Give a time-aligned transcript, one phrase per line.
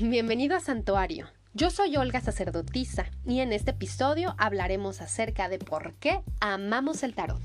[0.00, 1.28] Bienvenido a Santuario.
[1.52, 7.14] Yo soy Olga Sacerdotisa y en este episodio hablaremos acerca de por qué amamos el
[7.14, 7.42] tarot.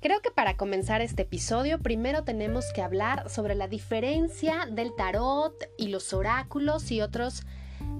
[0.00, 5.54] Creo que para comenzar este episodio primero tenemos que hablar sobre la diferencia del tarot
[5.78, 7.44] y los oráculos y otros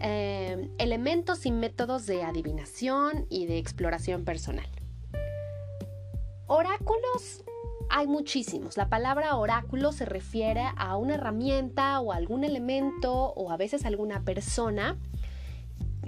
[0.00, 4.68] eh, elementos y métodos de adivinación y de exploración personal.
[6.46, 7.44] Oráculos
[7.90, 8.76] hay muchísimos.
[8.76, 14.22] La palabra oráculo se refiere a una herramienta o algún elemento o a veces alguna
[14.22, 14.96] persona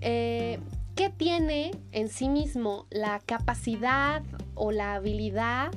[0.01, 0.59] eh,
[0.95, 4.23] que tiene en sí mismo la capacidad
[4.55, 5.71] o la habilidad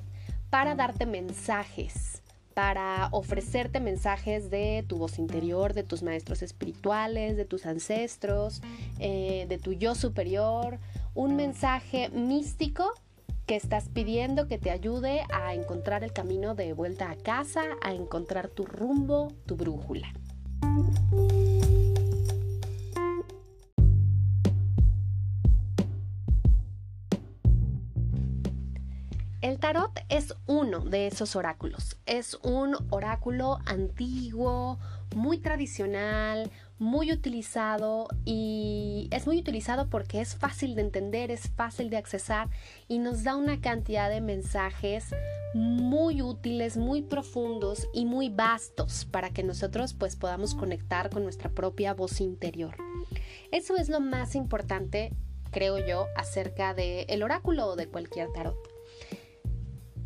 [0.49, 2.23] para darte mensajes,
[2.53, 8.61] para ofrecerte mensajes de tu voz interior, de tus maestros espirituales, de tus ancestros,
[8.99, 10.79] eh, de tu yo superior,
[11.13, 12.91] un mensaje místico
[13.51, 17.93] que estás pidiendo que te ayude a encontrar el camino de vuelta a casa, a
[17.93, 20.07] encontrar tu rumbo, tu brújula.
[30.79, 31.97] De esos oráculos.
[32.05, 34.79] Es un oráculo antiguo,
[35.15, 41.89] muy tradicional, muy utilizado y es muy utilizado porque es fácil de entender, es fácil
[41.89, 42.49] de accesar
[42.87, 45.13] y nos da una cantidad de mensajes
[45.53, 51.49] muy útiles, muy profundos y muy vastos para que nosotros pues podamos conectar con nuestra
[51.49, 52.75] propia voz interior.
[53.51, 55.13] Eso es lo más importante,
[55.51, 58.70] creo yo, acerca del el oráculo o de cualquier tarot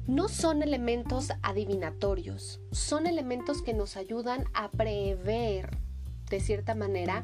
[0.08, 5.78] no son elementos adivinatorios, son elementos que nos ayudan a prever,
[6.30, 7.24] de cierta manera,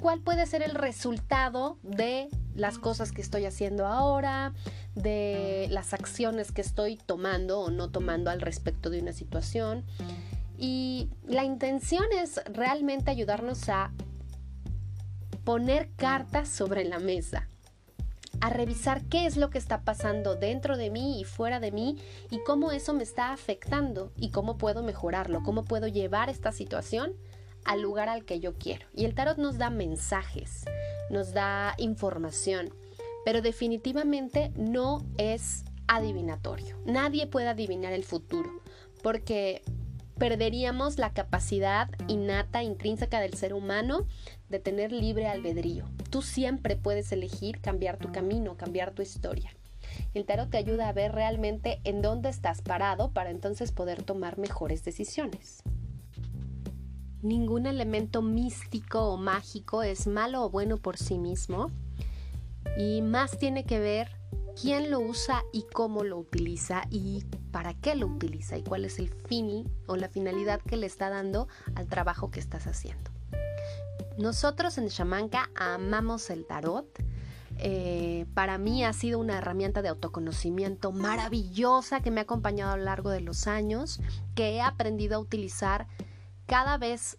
[0.00, 4.52] cuál puede ser el resultado de las cosas que estoy haciendo ahora,
[4.94, 9.84] de las acciones que estoy tomando o no tomando al respecto de una situación.
[10.58, 13.92] Y la intención es realmente ayudarnos a
[15.44, 17.48] poner cartas sobre la mesa,
[18.42, 21.96] a revisar qué es lo que está pasando dentro de mí y fuera de mí
[22.28, 27.14] y cómo eso me está afectando y cómo puedo mejorarlo, cómo puedo llevar esta situación
[27.64, 28.88] al lugar al que yo quiero.
[28.94, 30.64] Y el tarot nos da mensajes,
[31.08, 32.74] nos da información,
[33.24, 36.76] pero definitivamente no es adivinatorio.
[36.84, 38.50] Nadie puede adivinar el futuro
[39.04, 39.62] porque
[40.18, 44.06] perderíamos la capacidad innata, intrínseca del ser humano
[44.52, 45.86] de tener libre albedrío.
[46.10, 49.50] Tú siempre puedes elegir cambiar tu camino, cambiar tu historia.
[50.14, 54.38] El tarot te ayuda a ver realmente en dónde estás parado para entonces poder tomar
[54.38, 55.62] mejores decisiones.
[57.22, 61.70] Ningún elemento místico o mágico es malo o bueno por sí mismo
[62.76, 64.10] y más tiene que ver
[64.60, 68.98] quién lo usa y cómo lo utiliza y para qué lo utiliza y cuál es
[68.98, 73.11] el fin o la finalidad que le está dando al trabajo que estás haciendo.
[74.18, 76.86] Nosotros en Shamanka amamos el tarot.
[77.58, 82.76] Eh, para mí ha sido una herramienta de autoconocimiento maravillosa que me ha acompañado a
[82.76, 84.00] lo largo de los años,
[84.34, 85.86] que he aprendido a utilizar
[86.46, 87.18] cada vez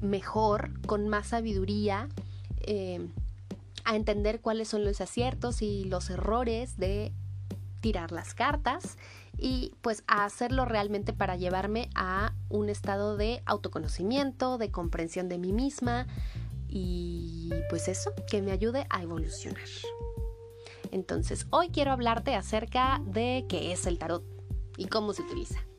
[0.00, 2.08] mejor, con más sabiduría.
[2.62, 3.08] Eh,
[3.84, 7.12] a entender cuáles son los aciertos y los errores de
[7.80, 8.98] tirar las cartas
[9.36, 15.38] y pues a hacerlo realmente para llevarme a un estado de autoconocimiento, de comprensión de
[15.38, 16.06] mí misma
[16.68, 19.68] y pues eso, que me ayude a evolucionar.
[20.92, 24.24] Entonces, hoy quiero hablarte acerca de qué es el tarot
[24.76, 25.69] y cómo se utiliza.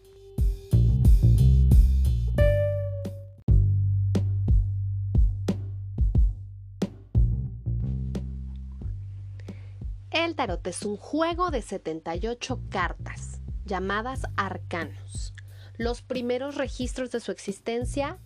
[10.12, 15.34] El tarot es un juego de 78 cartas llamadas arcanos.
[15.78, 18.20] Los primeros registros de su existencia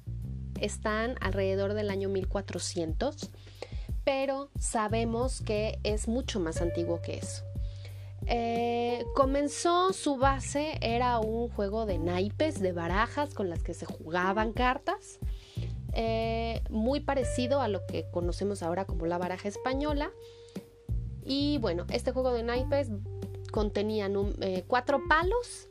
[0.60, 3.30] están alrededor del año 1400,
[4.04, 7.44] pero sabemos que es mucho más antiguo que eso.
[8.26, 13.86] Eh, comenzó su base, era un juego de naipes, de barajas con las que se
[13.86, 15.20] jugaban cartas,
[15.94, 20.10] eh, muy parecido a lo que conocemos ahora como la baraja española,
[21.26, 22.90] y bueno, este juego de naipes
[23.52, 24.10] contenía
[24.42, 25.70] eh, cuatro palos,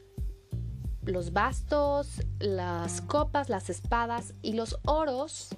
[1.04, 5.50] los bastos, las copas, las espadas y los oros.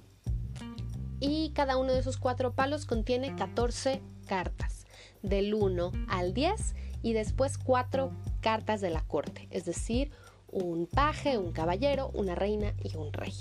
[1.19, 4.87] Y cada uno de esos cuatro palos contiene 14 cartas,
[5.23, 10.11] del 1 al 10 y después cuatro cartas de la corte, es decir,
[10.49, 13.33] un paje, un caballero, una reina y un rey.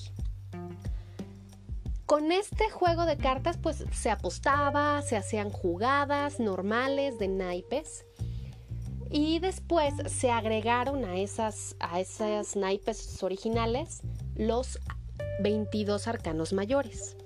[2.16, 8.06] Con este juego de cartas pues se apostaba, se hacían jugadas normales de naipes
[9.12, 14.00] Y después se agregaron a esas, a esas naipes originales
[14.34, 14.80] los
[15.42, 17.18] 22 arcanos mayores,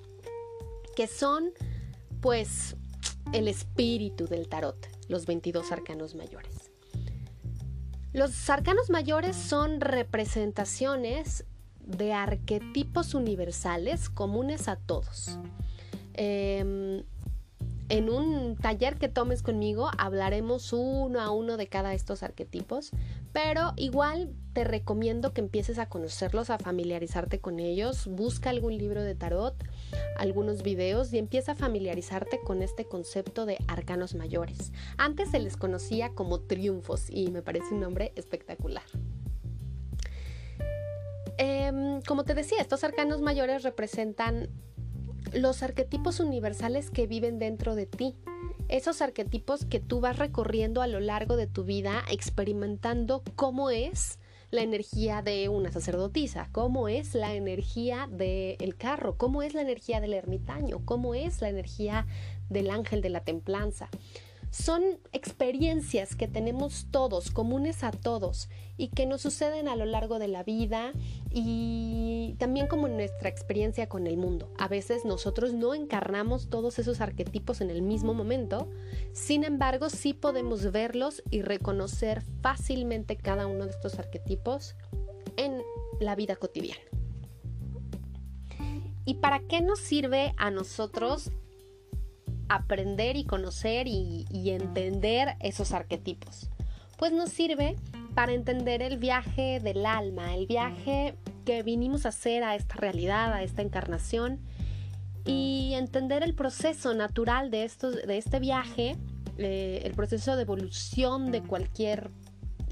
[0.95, 1.51] que son
[2.19, 2.75] pues
[3.31, 6.71] el espíritu del tarot, los 22 arcanos mayores.
[8.12, 11.45] Los arcanos mayores son representaciones
[11.97, 15.39] de arquetipos universales comunes a todos.
[16.13, 17.03] Em,
[17.89, 22.91] en un taller que tomes conmigo hablaremos uno a uno de cada estos arquetipos,
[23.33, 29.01] pero igual te recomiendo que empieces a conocerlos, a familiarizarte con ellos, busca algún libro
[29.01, 29.56] de tarot,
[30.18, 34.71] algunos videos y empieza a familiarizarte con este concepto de arcanos mayores.
[34.97, 38.83] Antes se les conocía como triunfos y me parece un nombre espectacular.
[41.41, 44.50] Em, como te decía, estos arcanos mayores representan
[45.33, 48.18] los arquetipos universales que viven dentro de ti.
[48.68, 54.19] Esos arquetipos que tú vas recorriendo a lo largo de tu vida experimentando cómo es
[54.51, 60.01] la energía de una sacerdotisa, cómo es la energía del carro, cómo es la energía
[60.01, 62.06] del ermitaño, cómo es la energía
[62.50, 63.89] del ángel de la templanza.
[64.51, 68.50] Son experiencias que tenemos todos, comunes a todos,
[68.80, 70.94] y que nos suceden a lo largo de la vida
[71.30, 74.54] y también como nuestra experiencia con el mundo.
[74.57, 78.69] A veces nosotros no encarnamos todos esos arquetipos en el mismo momento,
[79.12, 84.78] sin embargo sí podemos verlos y reconocer fácilmente cada uno de estos arquetipos
[85.36, 85.62] en
[86.00, 86.81] la vida cotidiana.
[89.04, 91.31] ¿Y para qué nos sirve a nosotros
[92.50, 96.50] aprender y conocer y, entender esos arquetipos?
[96.98, 97.75] Pues nos sirve
[98.13, 101.16] para entender el viaje del alma, el viaje
[101.46, 104.40] que vinimos a hacer a esta realidad, a esta encarnación
[105.25, 107.72] y entender el proceso natural de,
[108.06, 108.98] de este viaje,
[109.38, 112.10] eh, el proceso de evolución de cualquier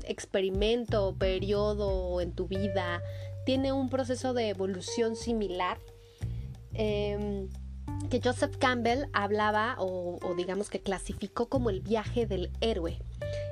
[0.04, 3.02] experimento o periodo en tu vida,
[3.46, 5.80] tiene un proceso de evolución similar.
[6.74, 7.48] Em,
[8.10, 13.00] que Joseph Campbell hablaba o, digamos que clasificó como el viaje del héroe.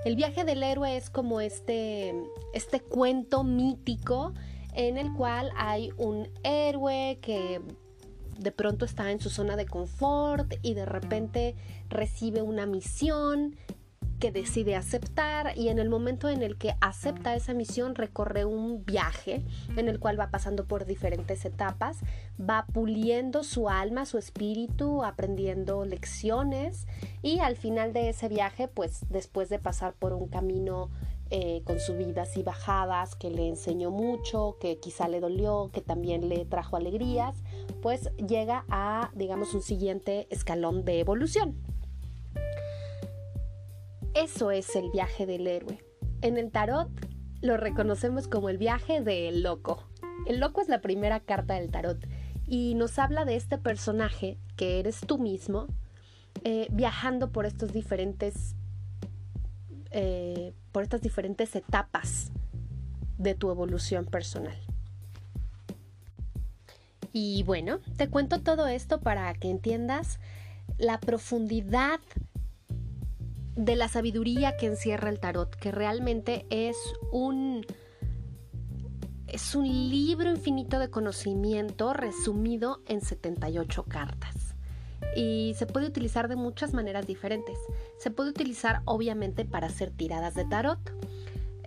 [0.05, 2.13] El viaje del héroe es como este,
[2.53, 4.33] este cuento mítico
[4.73, 7.61] en el cual hay un héroe que
[8.37, 11.55] de pronto está en su zona de confort y de repente
[11.89, 13.55] recibe una misión
[14.19, 18.85] que decide aceptar y en el momento en el que acepta esa misión recorre un
[18.85, 19.43] viaje
[19.75, 21.99] en el cual va pasando por diferentes etapas,
[22.39, 26.87] va puliendo su alma, su espíritu, aprendiendo lecciones
[27.21, 30.89] y al final de ese viaje, pues después de pasar por un camino
[31.31, 36.29] eh, con subidas y bajadas, que le enseñó mucho, que quizá le dolió, que también
[36.29, 37.35] le trajo alegrías,
[37.81, 41.55] pues llega a, digamos, un siguiente escalón de evolución.
[44.15, 45.83] Eso es el viaje del héroe.
[46.21, 46.89] En el tarot
[47.41, 49.83] lo reconocemos como el viaje del loco.
[50.25, 51.99] El loco es la primera carta del tarot
[52.47, 55.67] y nos habla de este personaje que eres tú mismo
[56.45, 58.55] eh, viajando por estos diferentes
[59.91, 62.31] eh, por estas diferentes etapas
[63.17, 64.57] de tu evolución personal.
[67.11, 70.19] Y bueno, te cuento todo esto para que entiendas
[70.77, 71.99] la profundidad
[73.55, 76.77] de la sabiduría que encierra el tarot, que realmente es
[77.11, 77.65] un
[79.27, 84.55] es un libro infinito de conocimiento resumido en 78 cartas.
[85.15, 87.57] Y se puede utilizar de muchas maneras diferentes.
[87.97, 90.79] Se puede utilizar obviamente para hacer tiradas de tarot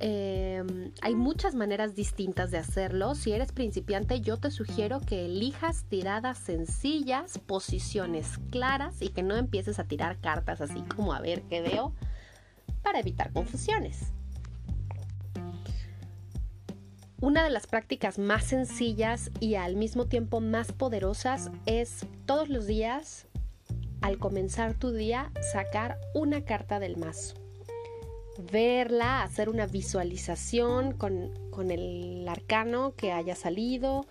[0.00, 3.16] Em, hay muchas maneras distintas de hacerlo.
[3.16, 9.36] Si eres principiante, yo te sugiero que elijas tiradas sencillas, posiciones claras y que no
[9.36, 11.94] empieces a tirar cartas así como a ver qué veo
[12.82, 14.12] para evitar confusiones.
[17.20, 22.68] Una de las prácticas más sencillas y al mismo tiempo más poderosas es todos los
[22.68, 23.26] días,
[24.00, 27.47] al comenzar tu día, sacar una carta del mazo
[28.38, 31.32] verla, hacer una visualización con,
[31.70, 34.06] el arcano que haya salido,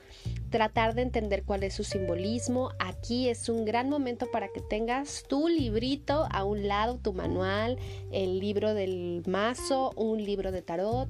[0.50, 2.72] tratar de entender cuál es su simbolismo.
[2.77, 7.77] Aquí es un gran momento para que tengas tu librito a un lado, tu manual,
[8.12, 11.07] el libro del mazo, un libro de tarot,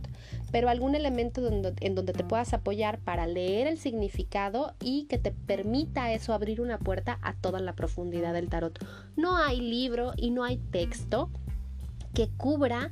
[0.52, 5.32] pero algún elemento en donde te puedas apoyar para leer el significado y que te
[5.32, 8.78] permita eso abrir una puerta a toda la profundidad del tarot.
[9.16, 11.32] No hay libro y no hay texto
[12.14, 12.92] que cubra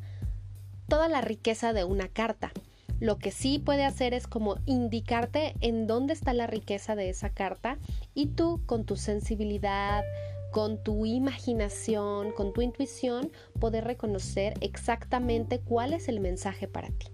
[0.87, 2.51] toda la riqueza de una carta.
[2.99, 7.29] Lo que sí puede hacer es como indicarte en dónde está la riqueza de esa
[7.29, 7.77] carta
[8.13, 10.03] y tú con tu sensibilidad,
[10.51, 17.07] con tu imaginación, con tu intuición, poder reconocer exactamente cuál es el mensaje para ti.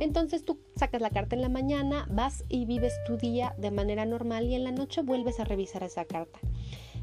[0.00, 4.04] Entonces tú sacas la carta en la mañana, vas y vives tu día de manera
[4.04, 6.38] normal y en la noche vuelves a revisar esa carta.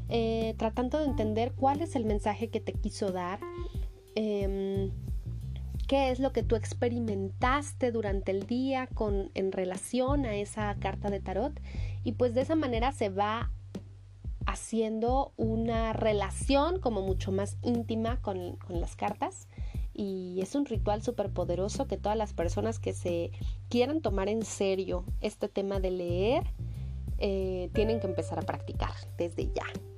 [0.08, 3.40] Eh, tratando de entender cuál es el mensaje que te quiso dar,
[4.14, 4.92] em,
[5.86, 11.10] qué es lo que tú experimentaste durante el día con, en relación a esa carta
[11.10, 11.60] de tarot
[12.02, 13.50] y pues de esa manera se va
[14.46, 19.48] haciendo una relación como mucho más íntima con, las cartas
[19.94, 23.30] y es un ritual súper poderoso que todas las personas que se
[23.68, 26.44] quieran tomar en serio este tema de leer
[27.18, 29.93] eh, tienen que empezar a practicar desde ya.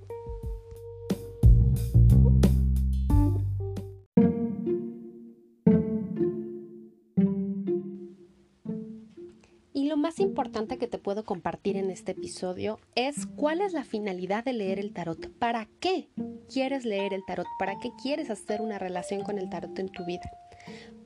[9.94, 14.54] Más importante que te puedo compartir en este episodio es cuál es la finalidad de
[14.54, 15.30] leer el tarot.
[15.38, 16.08] ¿Para qué
[16.52, 17.46] quieres leer el tarot?
[17.58, 20.28] ¿Para qué quieres hacer una relación con el tarot en tu vida?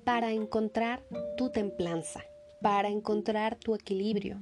[0.05, 1.03] Para encontrar
[1.37, 2.23] tu templanza,
[2.63, 4.41] para encontrar tu equilibrio.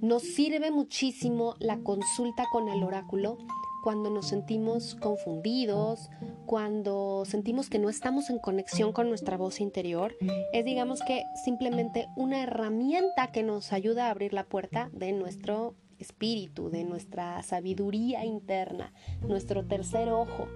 [0.00, 3.38] Nos sirve muchísimo la consulta con el oráculo
[3.82, 6.10] cuando nos sentimos confundidos,
[6.50, 10.16] cuando sentimos que no estamos en conexión con nuestra voz interior,
[10.52, 15.76] es digamos que simplemente una herramienta que nos ayuda a abrir la puerta de nuestro
[16.00, 20.48] espíritu, de nuestra sabiduría interna, nuestro tercer ojo.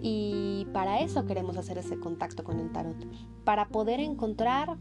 [0.00, 2.96] Y para eso queremos hacer ese contacto con el tarot,
[3.44, 4.78] para poder encontrar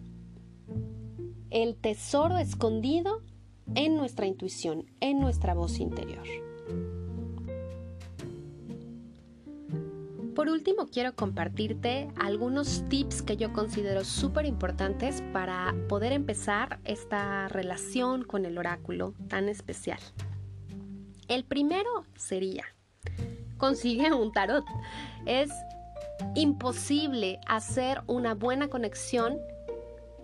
[1.49, 3.21] el tesoro escondido
[3.75, 6.46] en nuestra intuición, en nuestra voz interior.
[10.37, 17.47] Por último, quiero compartirte algunos tips que yo considero súper importantes para poder empezar esta
[17.47, 19.97] relación con el oráculo tan especial.
[21.27, 22.65] El primero sería,
[23.57, 24.63] consigue un tarot.
[25.25, 25.49] Es
[26.35, 29.39] imposible hacer una buena conexión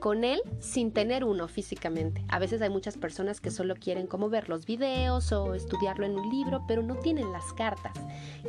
[0.03, 2.25] con él sin tener uno físicamente.
[2.27, 6.19] A veces hay muchas personas que solo quieren como ver los videos o estudiarlo en
[6.19, 7.93] un libro, pero no tienen las cartas.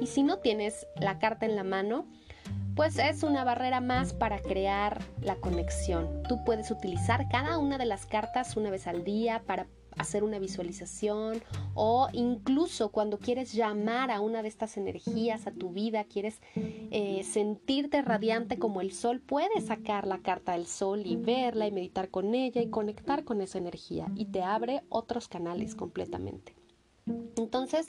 [0.00, 2.08] Y si no tienes la carta en la mano,
[2.74, 6.24] pues es una barrera más para crear la conexión.
[6.28, 10.38] Tú puedes utilizar cada una de las cartas una vez al día para hacer una
[10.38, 11.42] visualización
[11.74, 17.22] o incluso cuando quieres llamar a una de estas energías a tu vida, quieres eh,
[17.24, 22.10] sentirte radiante como el sol, puedes sacar la carta del sol y verla y meditar
[22.10, 26.54] con ella y conectar con esa energía y te abre otros canales completamente.
[27.36, 27.86] Entonces,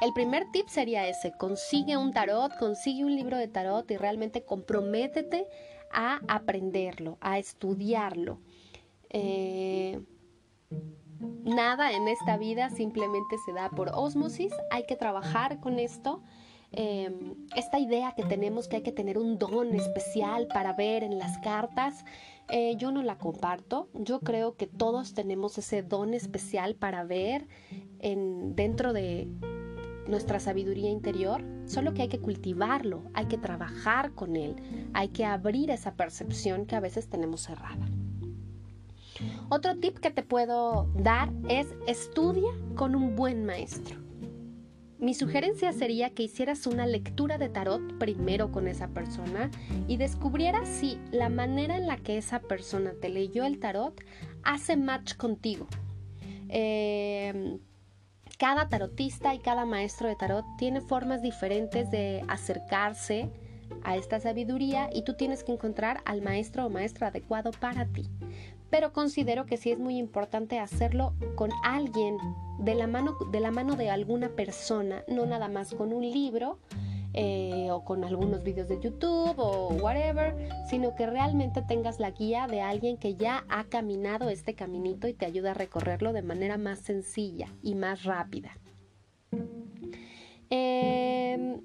[0.00, 4.44] el primer tip sería ese, consigue un tarot, consigue un libro de tarot y realmente
[4.44, 5.46] comprométete
[5.90, 8.40] a aprenderlo, a estudiarlo.
[9.10, 10.00] Eh,
[11.44, 16.22] nada en esta vida simplemente se da por osmosis, hay que trabajar con esto.
[16.70, 21.18] Em, esta idea que tenemos que hay que tener un don especial para ver en
[21.18, 22.04] las cartas,
[22.50, 23.88] eh, yo no la comparto.
[23.94, 27.46] Yo creo que todos tenemos ese don especial para ver
[28.00, 29.28] en, dentro de
[30.08, 34.56] nuestra sabiduría interior, solo que hay que cultivarlo, hay que trabajar con él,
[34.94, 37.86] hay que abrir esa percepción que a veces tenemos cerrada.
[39.50, 43.96] Otro tip que te puedo dar es estudia con un buen maestro.
[44.98, 49.50] Mi sugerencia sería que hicieras una lectura de tarot primero con esa persona
[49.86, 53.98] y descubrieras si la manera en la que esa persona te leyó el tarot
[54.42, 55.66] hace match contigo.
[56.48, 57.58] Em,
[58.38, 63.30] cada tarotista y cada maestro de tarot tiene formas diferentes de acercarse
[63.82, 68.10] a esta sabiduría y tú tienes que encontrar al maestro o maestra adecuado para ti
[68.70, 72.16] pero considero que sí es muy importante hacerlo con alguien,
[72.58, 76.58] de la mano de, la mano de alguna persona, no nada más con un libro
[77.14, 80.34] eh, o con algunos vídeos de YouTube o whatever,
[80.68, 85.14] sino que realmente tengas la guía de alguien que ya ha caminado este caminito y
[85.14, 88.58] te ayuda a recorrerlo de manera más sencilla y más rápida.
[90.50, 91.60] Em,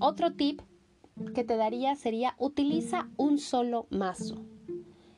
[0.00, 0.60] otro tip
[1.34, 4.53] que te daría sería utiliza un solo mazo.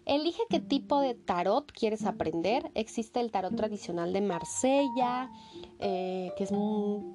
[0.06, 2.70] Elige qué tipo de tarot quieres aprender.
[2.74, 5.32] Existe el tarot tradicional de Marsella,
[5.80, 6.52] eh, que es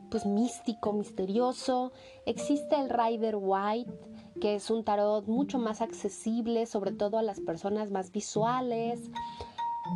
[0.10, 1.94] pues, místico, misterioso.
[2.26, 3.94] Existe el Rider White,
[4.42, 9.00] que es un tarot mucho más accesible, sobre todo a las personas más visuales.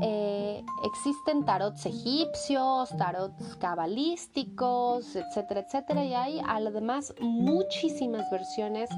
[0.01, 6.05] Eh, existen tarots egipcios, tarots cabalísticos, etcétera, etcétera.
[6.05, 8.89] Y hay además muchísimas versiones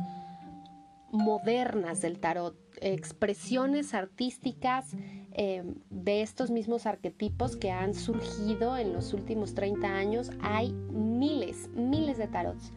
[1.12, 4.96] modernas del tarot expresiones artísticas
[5.34, 10.32] eh, de estos mismos arquetipos que han surgido en los últimos 30 años.
[10.42, 12.74] Hay miles, miles de tarots.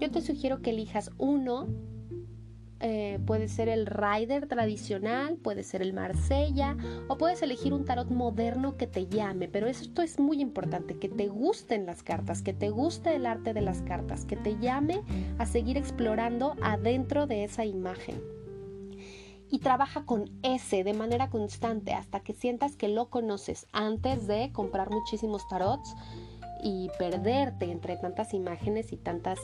[0.00, 1.66] Yo te sugiero que elijas uno.
[2.80, 6.76] Eh, puede ser el Rider tradicional, puede ser el Marsella
[7.08, 11.08] o puedes elegir un tarot moderno que te llame, pero esto es muy importante, que
[11.08, 15.00] te gusten las cartas, que te guste el arte de las cartas, que te llame
[15.38, 18.35] a seguir explorando adentro de esa imagen
[19.50, 24.52] y trabaja con ese de manera constante hasta que sientas que lo conoces antes de
[24.52, 25.94] comprar muchísimos tarots
[26.62, 29.38] y perderte entre tantas imágenes y tantas,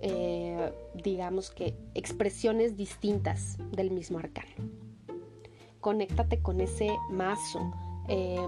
[0.00, 4.70] eh, digamos que, expresiones distintas del mismo arcano.
[5.80, 7.72] Conéctate con ese mazo.
[8.08, 8.46] Eh,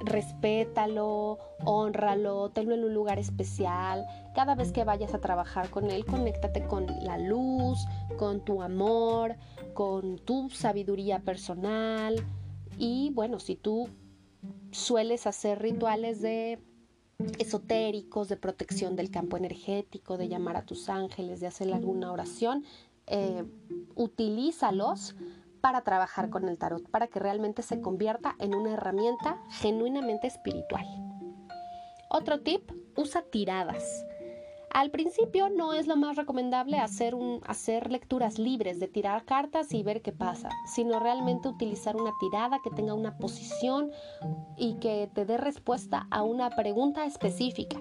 [0.00, 4.04] respétalo, honralo, tenlo en un lugar especial.
[4.34, 7.78] Cada vez que vayas a trabajar con él, conéctate con la luz,
[8.18, 9.36] con tu amor,
[9.74, 12.24] con tu sabiduría personal.
[12.78, 13.88] Y bueno, si tú
[14.70, 16.58] sueles hacer rituales de
[17.38, 22.64] esotéricos, de protección del campo energético, de llamar a tus ángeles, de hacer alguna oración,
[23.06, 23.44] eh,
[23.94, 25.14] utilízalos
[25.64, 30.84] para trabajar con el tarot, para que realmente se convierta en una herramienta genuinamente espiritual.
[32.10, 34.04] Otro tip, usa tiradas.
[34.68, 39.72] Al principio no es lo más recomendable hacer, un, hacer lecturas libres de tirar cartas
[39.72, 43.90] y ver qué pasa, sino realmente utilizar una tirada que tenga una posición
[44.58, 47.80] y que te dé respuesta a una pregunta específica.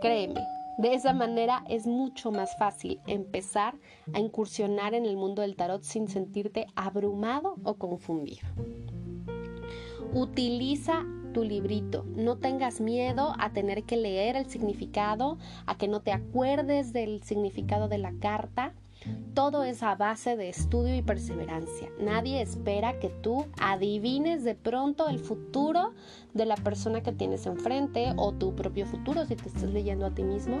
[0.00, 0.44] Créeme,
[0.78, 3.78] de esa manera es mucho más fácil empezar
[4.12, 8.46] a incursionar en el mundo del tarot sin sentirte abrumado o confundido.
[10.12, 12.04] Utiliza tu librito.
[12.16, 17.22] No tengas miedo a tener que leer el significado, a que no te acuerdes del
[17.22, 18.74] significado de la carta.
[19.34, 21.88] Todo es a base de estudio y perseverancia.
[21.98, 25.92] Nadie espera que tú adivines de pronto el futuro
[26.34, 30.10] de la persona que tienes enfrente o tu propio futuro si te estás leyendo a
[30.10, 30.60] ti mismo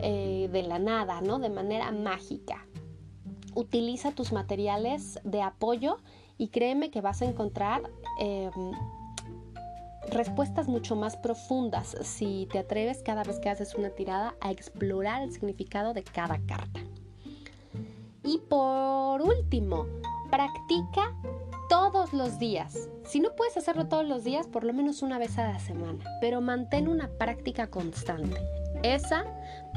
[0.00, 1.38] eh, de la nada, ¿no?
[1.38, 2.66] De manera mágica.
[3.54, 5.98] Utiliza tus materiales de apoyo
[6.38, 7.82] y créeme que vas a encontrar
[8.20, 8.52] em,
[10.10, 15.22] respuestas mucho más profundas si te atreves cada vez que haces una tirada a explorar
[15.22, 16.80] el significado de cada carta.
[18.28, 19.86] Y por último,
[20.30, 21.16] practica
[21.70, 22.90] todos los días.
[23.06, 26.04] Si no puedes hacerlo todos los días, por lo menos una vez a la semana,
[26.20, 28.36] pero mantén una práctica constante.
[28.82, 29.24] Esa,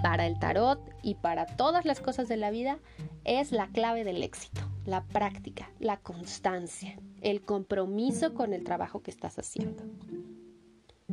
[0.04, 2.80] para el tarot y para todas las cosas de la vida,
[3.24, 4.60] es la clave del éxito.
[4.86, 9.82] La práctica, la constancia, el compromiso con el trabajo que estás haciendo.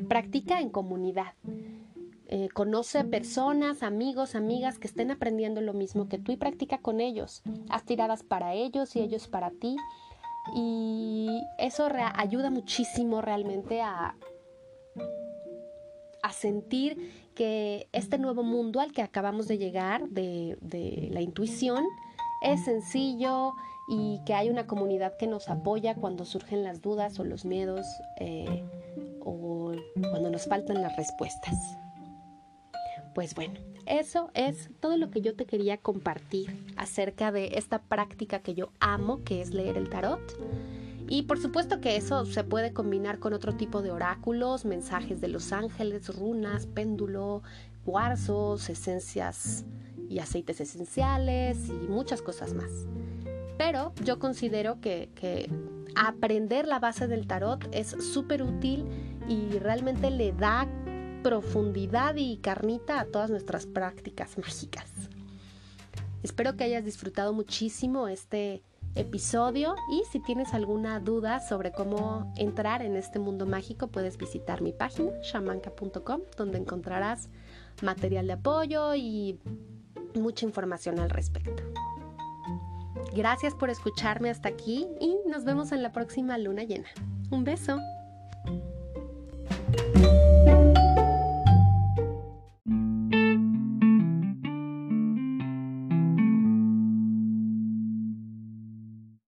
[0.09, 1.35] Practica en comunidad.
[2.30, 7.00] Eh, conoce personas, amigos, amigas que estén aprendiendo lo mismo que tú y practica con
[7.00, 7.42] ellos.
[7.70, 9.76] Haz tiradas para ellos y ellos para ti.
[10.54, 14.14] Y eso ayuda muchísimo realmente a,
[16.30, 21.84] sentir que este nuevo mundo al que acabamos de llegar de, la intuición
[22.42, 23.54] es sencillo
[23.88, 27.86] y que hay una comunidad que nos apoya cuando surgen las dudas o los miedos
[28.20, 28.62] eh,
[29.20, 29.72] o
[30.10, 31.56] cuando nos faltan las respuestas.
[33.18, 33.54] Pues bueno,
[33.85, 38.70] eso es todo lo que yo te quería compartir acerca de esta práctica que yo
[38.78, 40.20] amo, que es leer el tarot.
[41.09, 45.26] Y por supuesto que eso se puede combinar con otro tipo de oráculos, mensajes de
[45.26, 47.42] los ángeles, runas, péndulo,
[47.85, 49.64] cuarzos, esencias
[50.09, 52.70] y aceites esenciales y muchas cosas más.
[53.57, 55.50] Pero yo considero que,
[55.96, 58.87] aprender la base del tarot es súper útil
[59.28, 60.68] y realmente le da
[61.28, 64.86] profundidad y carnita a todas nuestras prácticas mágicas.
[66.22, 68.62] Espero que hayas disfrutado muchísimo este
[68.94, 74.62] episodio y si tienes alguna duda sobre cómo entrar en este mundo mágico puedes visitar
[74.62, 77.28] mi página shamanca.com donde encontrarás
[77.82, 79.38] material de apoyo y
[80.14, 81.62] mucha información al respecto.
[83.14, 86.88] Gracias por escucharme hasta aquí y nos vemos en la próxima luna llena.
[87.30, 87.78] Un beso.